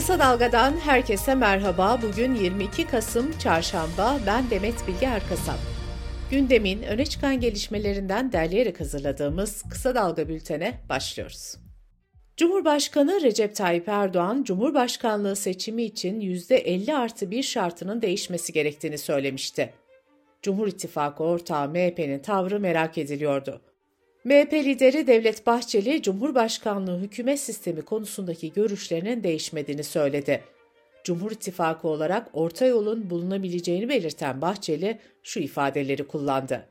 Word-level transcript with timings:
Kısa 0.00 0.18
Dalga'dan 0.18 0.72
herkese 0.72 1.34
merhaba. 1.34 1.98
Bugün 2.02 2.34
22 2.34 2.86
Kasım 2.86 3.38
Çarşamba. 3.38 4.18
Ben 4.26 4.50
Demet 4.50 4.88
Bilge 4.88 5.06
Erkasap. 5.06 5.58
Gündemin 6.30 6.82
öne 6.82 7.06
çıkan 7.06 7.40
gelişmelerinden 7.40 8.32
derleyerek 8.32 8.80
hazırladığımız 8.80 9.62
Kısa 9.70 9.94
Dalga 9.94 10.28
bültene 10.28 10.74
başlıyoruz. 10.88 11.56
Cumhurbaşkanı 12.36 13.20
Recep 13.22 13.56
Tayyip 13.56 13.88
Erdoğan, 13.88 14.42
Cumhurbaşkanlığı 14.42 15.36
seçimi 15.36 15.82
için 15.82 16.20
%50 16.20 16.94
artı 16.94 17.30
bir 17.30 17.42
şartının 17.42 18.02
değişmesi 18.02 18.52
gerektiğini 18.52 18.98
söylemişti. 18.98 19.74
Cumhur 20.42 20.68
İttifakı 20.68 21.24
ortağı 21.24 21.68
MHP'nin 21.68 22.18
tavrı 22.18 22.60
merak 22.60 22.98
ediliyordu. 22.98 23.60
MHP 24.24 24.52
lideri 24.52 25.06
Devlet 25.06 25.46
Bahçeli, 25.46 26.02
Cumhurbaşkanlığı 26.02 26.98
hükümet 26.98 27.40
sistemi 27.40 27.82
konusundaki 27.82 28.52
görüşlerinin 28.52 29.22
değişmediğini 29.22 29.84
söyledi. 29.84 30.44
Cumhur 31.04 31.30
İttifakı 31.30 31.88
olarak 31.88 32.28
orta 32.32 32.66
yolun 32.66 33.10
bulunabileceğini 33.10 33.88
belirten 33.88 34.40
Bahçeli 34.40 34.98
şu 35.22 35.40
ifadeleri 35.40 36.04
kullandı. 36.06 36.66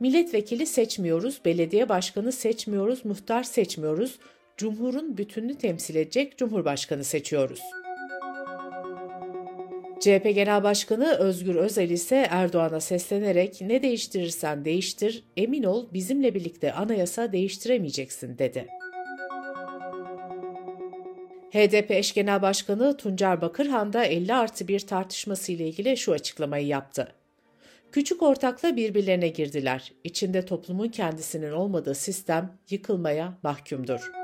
Milletvekili 0.00 0.66
seçmiyoruz, 0.66 1.40
belediye 1.44 1.88
başkanı 1.88 2.32
seçmiyoruz, 2.32 3.04
muhtar 3.04 3.42
seçmiyoruz, 3.42 4.18
Cumhur'un 4.56 5.18
bütününü 5.18 5.58
temsil 5.58 5.94
edecek 5.94 6.38
Cumhurbaşkanı 6.38 7.04
seçiyoruz.'' 7.04 7.77
CHP 10.00 10.34
Genel 10.34 10.62
Başkanı 10.62 11.14
Özgür 11.14 11.54
Özel 11.54 11.90
ise 11.90 12.26
Erdoğan'a 12.30 12.80
seslenerek 12.80 13.60
ne 13.60 13.82
değiştirirsen 13.82 14.64
değiştir, 14.64 15.24
emin 15.36 15.62
ol 15.62 15.86
bizimle 15.92 16.34
birlikte 16.34 16.72
anayasa 16.72 17.32
değiştiremeyeceksin 17.32 18.38
dedi. 18.38 18.66
HDP 21.50 21.90
eş 21.90 22.14
genel 22.14 22.42
başkanı 22.42 22.96
Tuncer 22.96 23.40
Bakırhan 23.40 23.92
da 23.92 24.04
50 24.04 24.34
artı 24.34 24.68
bir 24.68 24.80
tartışması 24.80 25.52
ile 25.52 25.68
ilgili 25.68 25.96
şu 25.96 26.12
açıklamayı 26.12 26.66
yaptı. 26.66 27.08
Küçük 27.92 28.22
ortakla 28.22 28.76
birbirlerine 28.76 29.28
girdiler. 29.28 29.92
İçinde 30.04 30.44
toplumun 30.44 30.88
kendisinin 30.88 31.52
olmadığı 31.52 31.94
sistem 31.94 32.58
yıkılmaya 32.70 33.38
mahkumdur. 33.42 34.17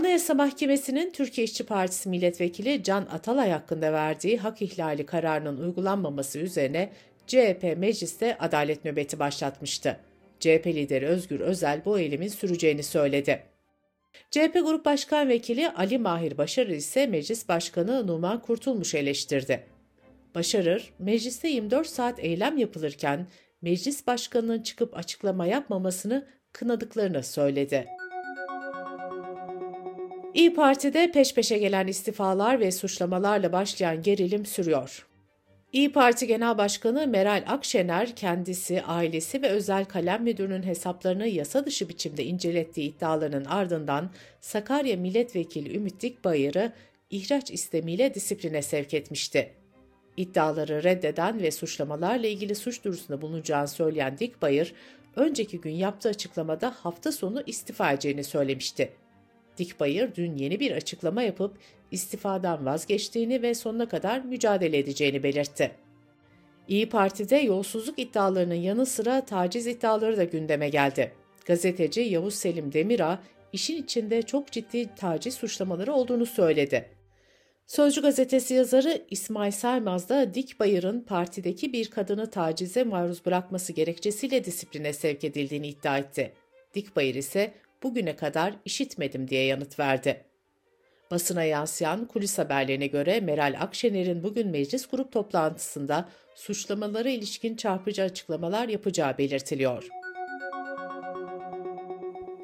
Anayasa 0.00 0.34
Mahkemesi'nin 0.34 1.10
Türkiye 1.10 1.44
İşçi 1.44 1.66
Partisi 1.66 2.08
milletvekili 2.08 2.82
Can 2.82 3.06
Atalay 3.12 3.50
hakkında 3.50 3.92
verdiği 3.92 4.38
hak 4.38 4.62
ihlali 4.62 5.06
kararının 5.06 5.56
uygulanmaması 5.56 6.38
üzerine 6.38 6.92
CHP 7.26 7.74
mecliste 7.76 8.38
adalet 8.38 8.84
nöbeti 8.84 9.18
başlatmıştı. 9.18 10.00
CHP 10.38 10.66
lideri 10.66 11.06
Özgür 11.06 11.40
Özel 11.40 11.84
bu 11.84 11.98
eylemin 11.98 12.28
süreceğini 12.28 12.82
söyledi. 12.82 13.42
CHP 14.30 14.52
Grup 14.54 14.84
Başkan 14.84 15.28
Vekili 15.28 15.70
Ali 15.70 15.98
Mahir 15.98 16.38
Başarır 16.38 16.70
ise 16.70 17.06
Meclis 17.06 17.48
Başkanı 17.48 18.06
Numan 18.06 18.42
Kurtulmuş 18.42 18.94
eleştirdi. 18.94 19.64
Başarır, 20.34 20.92
mecliste 20.98 21.48
24 21.48 21.86
saat 21.86 22.24
eylem 22.24 22.58
yapılırken 22.58 23.26
meclis 23.62 24.06
başkanının 24.06 24.62
çıkıp 24.62 24.96
açıklama 24.96 25.46
yapmamasını 25.46 26.26
kınadıklarını 26.52 27.22
söyledi. 27.22 27.99
İyi 30.34 30.54
Parti'de 30.54 31.12
peş 31.12 31.34
peşe 31.34 31.58
gelen 31.58 31.86
istifalar 31.86 32.60
ve 32.60 32.72
suçlamalarla 32.72 33.52
başlayan 33.52 34.02
gerilim 34.02 34.46
sürüyor. 34.46 35.06
İyi 35.72 35.92
Parti 35.92 36.26
Genel 36.26 36.58
Başkanı 36.58 37.06
Meral 37.06 37.44
Akşener 37.46 38.16
kendisi, 38.16 38.82
ailesi 38.82 39.42
ve 39.42 39.48
özel 39.48 39.84
kalem 39.84 40.22
müdürünün 40.22 40.62
hesaplarını 40.62 41.26
yasa 41.26 41.66
dışı 41.66 41.88
biçimde 41.88 42.24
incelettiği 42.24 42.90
iddialarının 42.90 43.44
ardından 43.44 44.10
Sakarya 44.40 44.96
Milletvekili 44.96 45.76
Ümit 45.76 46.02
Dikbayır'ı 46.02 46.72
ihraç 47.10 47.50
istemiyle 47.50 48.14
disipline 48.14 48.62
sevk 48.62 48.94
etmişti. 48.94 49.52
İddiaları 50.16 50.82
reddeden 50.82 51.42
ve 51.42 51.50
suçlamalarla 51.50 52.26
ilgili 52.26 52.54
suç 52.54 52.84
duyurusunda 52.84 53.22
bulunacağını 53.22 53.68
söyleyen 53.68 54.18
Dikbayır, 54.18 54.74
önceki 55.16 55.60
gün 55.60 55.74
yaptığı 55.74 56.08
açıklamada 56.08 56.70
hafta 56.70 57.12
sonu 57.12 57.42
istifa 57.46 57.92
edeceğini 57.92 58.24
söylemişti. 58.24 58.92
Dikbayır 59.58 60.14
dün 60.14 60.36
yeni 60.36 60.60
bir 60.60 60.72
açıklama 60.72 61.22
yapıp 61.22 61.58
istifadan 61.90 62.66
vazgeçtiğini 62.66 63.42
ve 63.42 63.54
sonuna 63.54 63.88
kadar 63.88 64.20
mücadele 64.20 64.78
edeceğini 64.78 65.22
belirtti. 65.22 65.70
İyi 66.68 66.88
Parti'de 66.88 67.36
yolsuzluk 67.36 67.98
iddialarının 67.98 68.54
yanı 68.54 68.86
sıra 68.86 69.24
taciz 69.24 69.66
iddiaları 69.66 70.16
da 70.16 70.24
gündeme 70.24 70.68
geldi. 70.68 71.12
Gazeteci 71.46 72.00
Yavuz 72.00 72.34
Selim 72.34 72.72
Demirağ, 72.72 73.22
işin 73.52 73.82
içinde 73.82 74.22
çok 74.22 74.52
ciddi 74.52 74.94
taciz 74.94 75.34
suçlamaları 75.34 75.92
olduğunu 75.92 76.26
söyledi. 76.26 76.88
Sözcü 77.66 78.02
gazetesi 78.02 78.54
yazarı 78.54 79.02
İsmail 79.10 79.52
Saymaz 79.52 80.08
da 80.08 80.34
Dikbayır'ın 80.34 81.00
partideki 81.00 81.72
bir 81.72 81.90
kadını 81.90 82.30
tacize 82.30 82.84
maruz 82.84 83.26
bırakması 83.26 83.72
gerekçesiyle 83.72 84.44
disipline 84.44 84.92
sevk 84.92 85.24
edildiğini 85.24 85.68
iddia 85.68 85.98
etti. 85.98 86.32
Dikbayır 86.74 87.14
ise 87.14 87.52
bugüne 87.82 88.16
kadar 88.16 88.54
işitmedim 88.64 89.28
diye 89.28 89.44
yanıt 89.44 89.78
verdi. 89.78 90.24
Basına 91.10 91.44
yansıyan 91.44 92.04
kulis 92.04 92.38
haberlerine 92.38 92.86
göre 92.86 93.20
Meral 93.20 93.56
Akşener'in 93.60 94.22
bugün 94.22 94.48
meclis 94.48 94.86
grup 94.86 95.12
toplantısında 95.12 96.08
suçlamalara 96.34 97.08
ilişkin 97.08 97.56
çarpıcı 97.56 98.02
açıklamalar 98.02 98.68
yapacağı 98.68 99.18
belirtiliyor. 99.18 99.88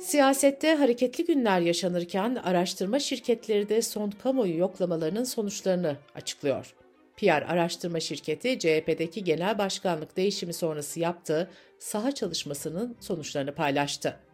Siyasette 0.00 0.74
hareketli 0.74 1.24
günler 1.24 1.60
yaşanırken 1.60 2.34
araştırma 2.34 2.98
şirketleri 2.98 3.68
de 3.68 3.82
son 3.82 4.10
kamuoyu 4.10 4.58
yoklamalarının 4.58 5.24
sonuçlarını 5.24 5.96
açıklıyor. 6.14 6.74
PR 7.16 7.42
araştırma 7.42 8.00
şirketi 8.00 8.58
CHP'deki 8.58 9.24
genel 9.24 9.58
başkanlık 9.58 10.16
değişimi 10.16 10.52
sonrası 10.52 11.00
yaptığı 11.00 11.50
saha 11.78 12.12
çalışmasının 12.12 12.96
sonuçlarını 13.00 13.54
paylaştı. 13.54 14.25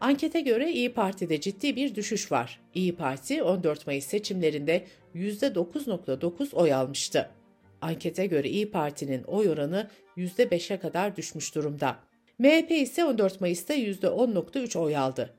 Ankete 0.00 0.40
göre 0.40 0.72
İyi 0.72 0.92
Parti'de 0.92 1.40
ciddi 1.40 1.76
bir 1.76 1.94
düşüş 1.94 2.32
var. 2.32 2.60
İyi 2.74 2.96
Parti 2.96 3.42
14 3.42 3.86
Mayıs 3.86 4.06
seçimlerinde 4.06 4.84
%9.9 5.14 6.54
oy 6.54 6.72
almıştı. 6.72 7.30
Ankete 7.80 8.26
göre 8.26 8.48
İyi 8.48 8.70
Parti'nin 8.70 9.22
oy 9.22 9.48
oranı 9.48 9.90
%5'e 10.16 10.78
kadar 10.78 11.16
düşmüş 11.16 11.54
durumda. 11.54 11.96
MHP 12.38 12.70
ise 12.70 13.04
14 13.04 13.40
Mayıs'ta 13.40 13.74
%10.3 13.74 14.78
oy 14.78 14.96
aldı. 14.96 15.34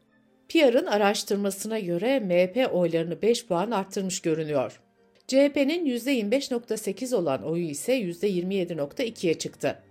PR'ın 0.49 0.85
araştırmasına 0.85 1.79
göre 1.79 2.19
MHP 2.19 2.73
oylarını 2.73 3.21
5 3.21 3.45
puan 3.45 3.71
arttırmış 3.71 4.21
görünüyor. 4.21 4.81
CHP'nin 5.27 5.85
%25.8 5.85 7.15
olan 7.15 7.43
oyu 7.43 7.65
ise 7.65 7.99
%27.2'ye 7.99 9.33
çıktı. 9.33 9.83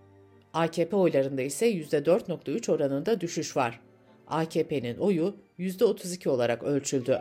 AKP 0.52 0.96
oylarında 0.96 1.42
ise 1.42 1.72
%4.3 1.72 2.72
oranında 2.72 3.20
düşüş 3.20 3.56
var. 3.56 3.80
AKP'nin 4.26 4.98
oyu 4.98 5.36
%32 5.58 6.28
olarak 6.28 6.62
ölçüldü. 6.62 7.18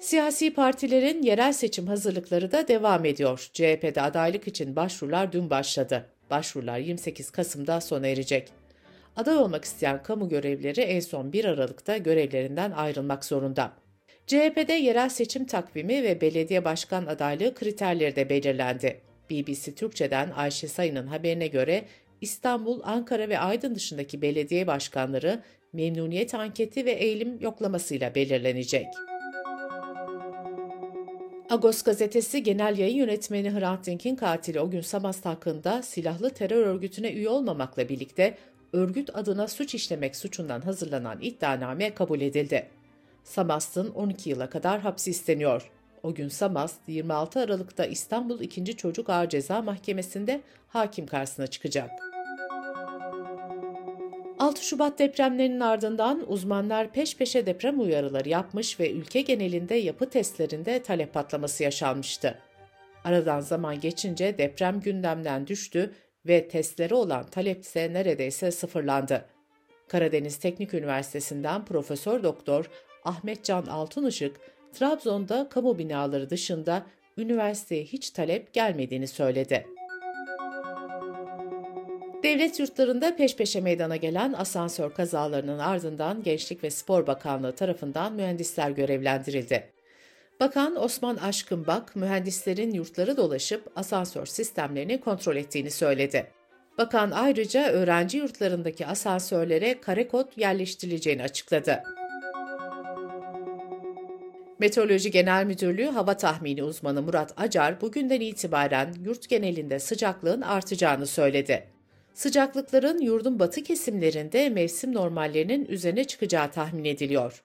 Siyasi 0.00 0.54
partilerin 0.54 1.22
yerel 1.22 1.52
seçim 1.52 1.86
hazırlıkları 1.86 2.52
da 2.52 2.68
devam 2.68 3.04
ediyor. 3.04 3.50
CHP'de 3.52 4.02
adaylık 4.02 4.48
için 4.48 4.76
başvurular 4.76 5.32
dün 5.32 5.50
başladı. 5.50 6.06
Başvurular 6.30 6.78
28 6.78 7.30
Kasım'da 7.30 7.80
sona 7.80 8.06
erecek. 8.06 8.48
Aday 9.16 9.36
olmak 9.36 9.64
isteyen 9.64 10.02
kamu 10.02 10.28
görevlileri 10.28 10.80
en 10.80 11.00
son 11.00 11.32
1 11.32 11.44
Aralık'ta 11.44 11.96
görevlerinden 11.96 12.70
ayrılmak 12.70 13.24
zorunda. 13.24 13.72
CHP'de 14.26 14.72
yerel 14.72 15.08
seçim 15.08 15.46
takvimi 15.46 16.02
ve 16.02 16.20
belediye 16.20 16.64
başkan 16.64 17.06
adaylığı 17.06 17.54
kriterleri 17.54 18.16
de 18.16 18.28
belirlendi. 18.28 19.00
BBC 19.30 19.74
Türkçe'den 19.74 20.30
Ayşe 20.30 20.68
Sayın'ın 20.68 21.06
haberine 21.06 21.46
göre 21.46 21.84
İstanbul, 22.20 22.80
Ankara 22.84 23.28
ve 23.28 23.38
Aydın 23.38 23.74
dışındaki 23.74 24.22
belediye 24.22 24.66
başkanları 24.66 25.42
memnuniyet 25.72 26.34
anketi 26.34 26.84
ve 26.84 26.92
eğilim 26.92 27.40
yoklamasıyla 27.40 28.14
belirlenecek. 28.14 28.86
Agos 31.50 31.82
gazetesi 31.82 32.42
genel 32.42 32.78
yayın 32.78 32.96
yönetmeni 32.96 33.50
Hrant 33.50 33.86
Dink'in 33.86 34.16
katili 34.16 34.60
o 34.60 34.70
gün 34.70 34.80
Samast 34.80 35.24
hakkında 35.24 35.82
silahlı 35.82 36.30
terör 36.30 36.66
örgütüne 36.66 37.12
üye 37.12 37.28
olmamakla 37.28 37.88
birlikte 37.88 38.38
örgüt 38.72 39.16
adına 39.16 39.48
suç 39.48 39.74
işlemek 39.74 40.16
suçundan 40.16 40.60
hazırlanan 40.60 41.18
iddianame 41.20 41.94
kabul 41.94 42.20
edildi. 42.20 42.66
Samast'ın 43.24 43.90
12 43.90 44.30
yıla 44.30 44.50
kadar 44.50 44.80
hapsi 44.80 45.10
isteniyor. 45.10 45.70
O 46.02 46.14
gün 46.14 46.28
Samast 46.28 46.88
26 46.88 47.40
Aralık'ta 47.40 47.86
İstanbul 47.86 48.40
2. 48.40 48.76
Çocuk 48.76 49.10
Ağır 49.10 49.28
Ceza 49.28 49.62
Mahkemesi'nde 49.62 50.40
hakim 50.68 51.06
karşısına 51.06 51.46
çıkacak. 51.46 52.05
6 54.56 54.64
Şubat 54.64 54.98
depremlerinin 54.98 55.60
ardından 55.60 56.32
uzmanlar 56.32 56.92
peş 56.92 57.16
peşe 57.16 57.46
deprem 57.46 57.80
uyarıları 57.80 58.28
yapmış 58.28 58.80
ve 58.80 58.90
ülke 58.90 59.20
genelinde 59.20 59.74
yapı 59.74 60.10
testlerinde 60.10 60.82
talep 60.82 61.14
patlaması 61.14 61.62
yaşanmıştı. 61.62 62.38
Aradan 63.04 63.40
zaman 63.40 63.80
geçince 63.80 64.38
deprem 64.38 64.80
gündemden 64.80 65.46
düştü 65.46 65.94
ve 66.26 66.48
testlere 66.48 66.94
olan 66.94 67.26
talep 67.26 67.62
ise 67.62 67.92
neredeyse 67.92 68.50
sıfırlandı. 68.50 69.24
Karadeniz 69.88 70.36
Teknik 70.36 70.74
Üniversitesi'nden 70.74 71.64
Profesör 71.64 72.22
Doktor 72.22 72.70
Ahmet 73.04 73.44
Can 73.44 73.66
Altınışık, 73.66 74.36
Trabzon'da 74.72 75.48
kamu 75.48 75.78
binaları 75.78 76.30
dışında 76.30 76.86
üniversiteye 77.18 77.84
hiç 77.84 78.10
talep 78.10 78.52
gelmediğini 78.52 79.08
söyledi. 79.08 79.75
Devlet 82.22 82.60
yurtlarında 82.60 83.16
peş 83.16 83.36
peşe 83.36 83.60
meydana 83.60 83.96
gelen 83.96 84.32
asansör 84.32 84.94
kazalarının 84.94 85.58
ardından 85.58 86.22
Gençlik 86.22 86.64
ve 86.64 86.70
Spor 86.70 87.06
Bakanlığı 87.06 87.54
tarafından 87.54 88.12
mühendisler 88.12 88.70
görevlendirildi. 88.70 89.70
Bakan 90.40 90.84
Osman 90.84 91.16
Aşkınbak, 91.16 91.96
mühendislerin 91.96 92.70
yurtları 92.70 93.16
dolaşıp 93.16 93.72
asansör 93.76 94.26
sistemlerini 94.26 95.00
kontrol 95.00 95.36
ettiğini 95.36 95.70
söyledi. 95.70 96.26
Bakan 96.78 97.10
ayrıca 97.10 97.68
öğrenci 97.68 98.18
yurtlarındaki 98.18 98.86
asansörlere 98.86 99.80
kare 99.80 100.08
kod 100.08 100.26
yerleştirileceğini 100.36 101.22
açıkladı. 101.22 101.82
Meteoroloji 104.58 105.10
Genel 105.10 105.44
Müdürlüğü 105.44 105.86
hava 105.86 106.16
tahmini 106.16 106.62
uzmanı 106.62 107.02
Murat 107.02 107.34
Acar 107.36 107.80
bugünden 107.80 108.20
itibaren 108.20 108.94
yurt 109.04 109.28
genelinde 109.28 109.78
sıcaklığın 109.78 110.40
artacağını 110.40 111.06
söyledi. 111.06 111.75
Sıcaklıkların 112.16 112.98
yurdun 112.98 113.38
batı 113.38 113.62
kesimlerinde 113.62 114.48
mevsim 114.48 114.94
normallerinin 114.94 115.66
üzerine 115.66 116.04
çıkacağı 116.04 116.50
tahmin 116.50 116.84
ediliyor. 116.84 117.42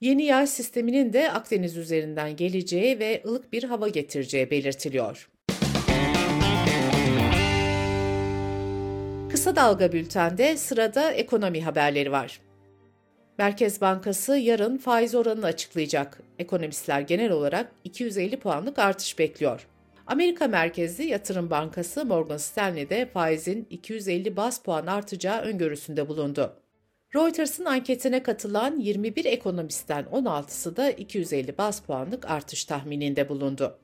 Yeni 0.00 0.24
yağış 0.24 0.50
sisteminin 0.50 1.12
de 1.12 1.32
Akdeniz 1.32 1.76
üzerinden 1.76 2.36
geleceği 2.36 2.98
ve 2.98 3.22
ılık 3.26 3.52
bir 3.52 3.62
hava 3.62 3.88
getireceği 3.88 4.50
belirtiliyor. 4.50 5.30
Kısa 9.30 9.56
Dalga 9.56 9.92
Bülten'de 9.92 10.56
sırada 10.56 11.12
ekonomi 11.12 11.62
haberleri 11.62 12.12
var. 12.12 12.40
Merkez 13.38 13.80
Bankası 13.80 14.36
yarın 14.36 14.78
faiz 14.78 15.14
oranını 15.14 15.46
açıklayacak. 15.46 16.20
Ekonomistler 16.38 17.00
genel 17.00 17.30
olarak 17.30 17.72
250 17.84 18.36
puanlık 18.36 18.78
artış 18.78 19.18
bekliyor. 19.18 19.66
Amerika 20.06 20.48
merkezli 20.48 21.04
yatırım 21.06 21.50
bankası 21.50 22.04
Morgan 22.04 22.36
Stanley'de 22.36 23.06
faizin 23.06 23.66
250 23.70 24.36
bas 24.36 24.62
puan 24.62 24.86
artacağı 24.86 25.40
öngörüsünde 25.40 26.08
bulundu. 26.08 26.56
Reuters'ın 27.14 27.64
anketine 27.64 28.22
katılan 28.22 28.78
21 28.78 29.24
ekonomistten 29.24 30.04
16'sı 30.04 30.76
da 30.76 30.90
250 30.90 31.58
bas 31.58 31.80
puanlık 31.80 32.30
artış 32.30 32.64
tahmininde 32.64 33.28
bulundu. 33.28 33.78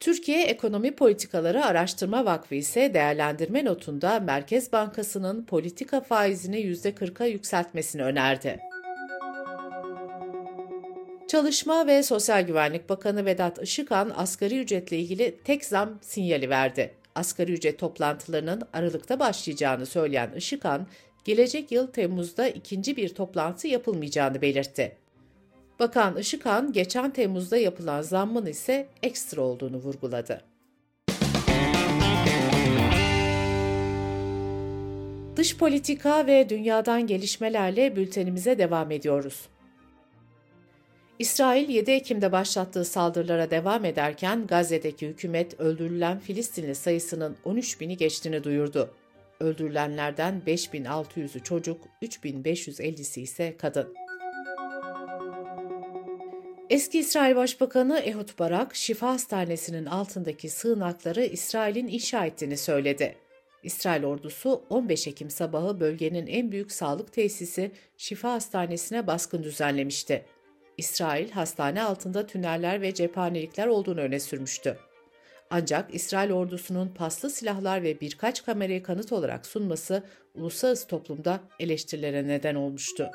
Türkiye 0.00 0.44
Ekonomi 0.44 0.94
Politikaları 0.96 1.64
Araştırma 1.64 2.24
Vakfı 2.24 2.54
ise 2.54 2.94
değerlendirme 2.94 3.64
notunda 3.64 4.20
Merkez 4.20 4.72
Bankası'nın 4.72 5.44
politika 5.44 6.00
faizini 6.00 6.60
%40'a 6.60 7.26
yükseltmesini 7.26 8.02
önerdi. 8.02 8.73
Çalışma 11.34 11.86
ve 11.86 12.02
Sosyal 12.02 12.42
Güvenlik 12.42 12.88
Bakanı 12.88 13.24
Vedat 13.24 13.62
Işıkhan 13.62 14.12
asgari 14.16 14.58
ücretle 14.60 14.98
ilgili 14.98 15.36
tek 15.44 15.64
zam 15.64 15.98
sinyali 16.00 16.50
verdi. 16.50 16.94
Asgari 17.14 17.52
ücret 17.52 17.78
toplantılarının 17.78 18.62
Aralık'ta 18.72 19.20
başlayacağını 19.20 19.86
söyleyen 19.86 20.32
Işıkhan, 20.36 20.86
gelecek 21.24 21.72
yıl 21.72 21.86
Temmuz'da 21.86 22.48
ikinci 22.48 22.96
bir 22.96 23.08
toplantı 23.08 23.68
yapılmayacağını 23.68 24.42
belirtti. 24.42 24.96
Bakan 25.78 26.16
Işıkhan, 26.16 26.72
geçen 26.72 27.10
Temmuz'da 27.10 27.56
yapılan 27.56 28.02
zammın 28.02 28.46
ise 28.46 28.86
ekstra 29.02 29.42
olduğunu 29.42 29.76
vurguladı. 29.76 30.40
Dış 35.36 35.56
politika 35.56 36.26
ve 36.26 36.48
dünyadan 36.48 37.06
gelişmelerle 37.06 37.96
bültenimize 37.96 38.58
devam 38.58 38.90
ediyoruz. 38.90 39.48
İsrail 41.18 41.68
7 41.68 41.90
Ekim'de 41.90 42.32
başlattığı 42.32 42.84
saldırılara 42.84 43.50
devam 43.50 43.84
ederken 43.84 44.46
Gazze'deki 44.46 45.08
hükümet 45.08 45.60
öldürülen 45.60 46.18
Filistinli 46.18 46.74
sayısının 46.74 47.36
13 47.44 47.80
bini 47.80 47.96
geçtiğini 47.96 48.44
duyurdu. 48.44 48.94
Öldürülenlerden 49.40 50.42
5600'ü 50.46 51.42
çocuk, 51.42 51.80
3550'si 52.02 53.20
ise 53.20 53.54
kadın. 53.58 53.94
Eski 56.70 56.98
İsrail 56.98 57.36
Başbakanı 57.36 57.98
Ehud 57.98 58.38
Barak, 58.38 58.74
Şifa 58.74 59.08
Hastanesi'nin 59.08 59.86
altındaki 59.86 60.48
sığınakları 60.48 61.24
İsrail'in 61.24 61.88
inşa 61.88 62.26
ettiğini 62.26 62.56
söyledi. 62.56 63.16
İsrail 63.62 64.04
ordusu 64.04 64.62
15 64.70 65.06
Ekim 65.06 65.30
sabahı 65.30 65.80
bölgenin 65.80 66.26
en 66.26 66.52
büyük 66.52 66.72
sağlık 66.72 67.12
tesisi 67.12 67.70
Şifa 67.96 68.32
Hastanesi'ne 68.32 69.06
baskın 69.06 69.42
düzenlemişti. 69.42 70.24
İsrail 70.78 71.30
hastane 71.30 71.82
altında 71.82 72.26
tüneller 72.26 72.80
ve 72.80 72.94
cephanelikler 72.94 73.66
olduğunu 73.66 74.00
öne 74.00 74.20
sürmüştü. 74.20 74.78
Ancak 75.50 75.94
İsrail 75.94 76.30
ordusunun 76.30 76.88
paslı 76.88 77.30
silahlar 77.30 77.82
ve 77.82 78.00
birkaç 78.00 78.44
kamerayı 78.44 78.82
kanıt 78.82 79.12
olarak 79.12 79.46
sunması 79.46 80.02
uluslararası 80.34 80.88
toplumda 80.88 81.40
eleştirilere 81.60 82.28
neden 82.28 82.54
olmuştu. 82.54 83.10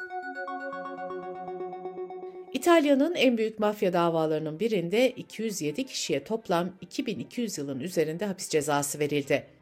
İtalya'nın 2.53 3.15
en 3.15 3.37
büyük 3.37 3.59
mafya 3.59 3.93
davalarının 3.93 4.59
birinde 4.59 5.11
207 5.11 5.85
kişiye 5.85 6.23
toplam 6.23 6.69
2200 6.81 7.57
yılın 7.57 7.79
üzerinde 7.79 8.25
hapis 8.25 8.49
cezası 8.49 8.99
verildi. 8.99 9.58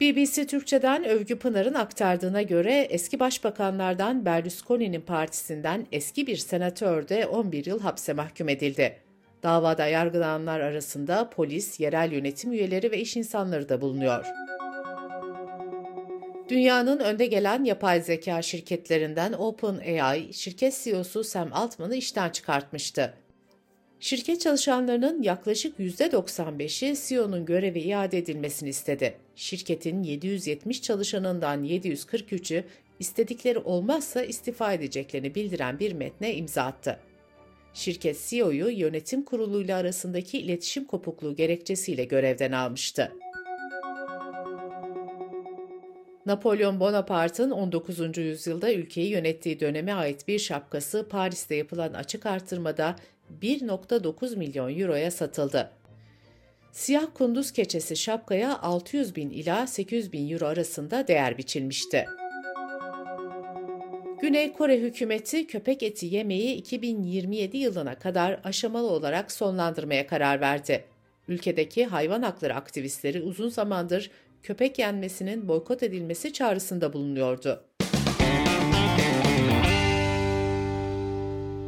BBC 0.00 0.46
Türkçe'den 0.46 1.04
Övgü 1.04 1.38
Pınar'ın 1.38 1.74
aktardığına 1.74 2.42
göre 2.42 2.86
eski 2.90 3.20
başbakanlardan 3.20 4.24
Berlusconi'nin 4.24 5.00
partisinden 5.00 5.86
eski 5.92 6.26
bir 6.26 6.36
senatör 6.36 7.08
de 7.08 7.26
11 7.26 7.66
yıl 7.66 7.80
hapse 7.80 8.12
mahkum 8.12 8.48
edildi. 8.48 8.96
Davada 9.42 9.86
yargılananlar 9.86 10.60
arasında 10.60 11.30
polis, 11.30 11.80
yerel 11.80 12.12
yönetim 12.12 12.52
üyeleri 12.52 12.90
ve 12.90 12.98
iş 12.98 13.16
insanları 13.16 13.68
da 13.68 13.80
bulunuyor. 13.80 14.26
Dünyanın 16.48 16.98
önde 16.98 17.26
gelen 17.26 17.64
yapay 17.64 18.00
zeka 18.00 18.42
şirketlerinden 18.42 19.32
OpenAI, 19.32 20.32
şirket 20.32 20.80
CEO'su 20.84 21.24
Sam 21.24 21.48
Altman'ı 21.52 21.96
işten 21.96 22.30
çıkartmıştı. 22.30 23.14
Şirket 24.06 24.40
çalışanlarının 24.40 25.22
yaklaşık 25.22 25.78
%95'i 25.78 26.96
CEO'nun 27.08 27.44
görevi 27.44 27.80
iade 27.80 28.18
edilmesini 28.18 28.68
istedi. 28.68 29.14
Şirketin 29.36 30.02
770 30.02 30.82
çalışanından 30.82 31.64
743'ü 31.64 32.64
istedikleri 32.98 33.58
olmazsa 33.58 34.22
istifa 34.22 34.72
edeceklerini 34.72 35.34
bildiren 35.34 35.78
bir 35.78 35.92
metne 35.92 36.34
imza 36.34 36.62
attı. 36.62 36.98
Şirket 37.74 38.26
CEO'yu 38.28 38.68
yönetim 38.68 39.22
kuruluyla 39.22 39.78
arasındaki 39.78 40.38
iletişim 40.38 40.84
kopukluğu 40.84 41.36
gerekçesiyle 41.36 42.04
görevden 42.04 42.52
almıştı. 42.52 43.12
Napolyon 46.26 46.80
Bonaparte'ın 46.80 47.50
19. 47.50 48.18
yüzyılda 48.18 48.72
ülkeyi 48.72 49.10
yönettiği 49.10 49.60
döneme 49.60 49.92
ait 49.92 50.28
bir 50.28 50.38
şapkası 50.38 51.08
Paris'te 51.08 51.54
yapılan 51.54 51.92
açık 51.92 52.26
artırmada 52.26 52.96
1.9 53.42 54.36
milyon 54.36 54.78
euroya 54.78 55.10
satıldı. 55.10 55.70
Siyah 56.72 57.06
kunduz 57.14 57.52
keçesi 57.52 57.96
şapkaya 57.96 58.58
600 58.62 59.16
bin 59.16 59.30
ila 59.30 59.66
800 59.66 60.12
bin 60.12 60.30
euro 60.30 60.46
arasında 60.46 61.08
değer 61.08 61.38
biçilmişti. 61.38 62.06
Güney 64.20 64.52
Kore 64.52 64.80
hükümeti 64.80 65.46
köpek 65.46 65.82
eti 65.82 66.06
yemeği 66.06 66.54
2027 66.54 67.56
yılına 67.56 67.98
kadar 67.98 68.40
aşamalı 68.44 68.90
olarak 68.90 69.32
sonlandırmaya 69.32 70.06
karar 70.06 70.40
verdi. 70.40 70.84
Ülkedeki 71.28 71.86
hayvan 71.86 72.22
hakları 72.22 72.54
aktivistleri 72.54 73.22
uzun 73.22 73.48
zamandır 73.48 74.10
köpek 74.42 74.78
yenmesinin 74.78 75.48
boykot 75.48 75.82
edilmesi 75.82 76.32
çağrısında 76.32 76.92
bulunuyordu. 76.92 77.65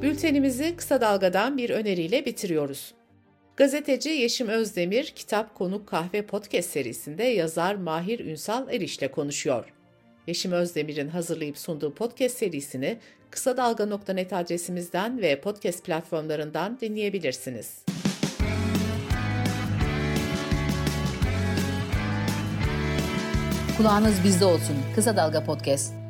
Bültenimizi 0.03 0.77
kısa 0.77 1.01
dalgadan 1.01 1.59
bir 1.59 1.71
öneriyle 1.71 2.25
bitiriyoruz. 2.25 2.95
Gazeteci 3.57 4.09
Yeşim 4.09 4.49
Özdemir, 4.49 5.05
Kitap 5.05 5.55
Konuk 5.55 5.87
Kahve 5.87 6.27
Podcast 6.27 6.71
serisinde 6.71 7.25
yazar 7.25 7.75
Mahir 7.75 8.21
Ünsal 8.21 8.73
Eriş'le 8.73 9.13
konuşuyor. 9.13 9.73
Yeşim 10.27 10.53
Özdemir'in 10.53 11.09
hazırlayıp 11.09 11.59
sunduğu 11.59 11.95
podcast 11.95 12.37
serisini 12.37 12.99
kısa 13.31 13.57
dalga.net 13.57 14.33
adresimizden 14.33 15.23
ve 15.23 15.41
podcast 15.41 15.85
platformlarından 15.85 16.81
dinleyebilirsiniz. 16.81 17.85
Kulağınız 23.77 24.25
bizde 24.25 24.45
olsun. 24.45 24.77
Kısa 24.95 25.17
Dalga 25.17 25.45
Podcast. 25.45 26.08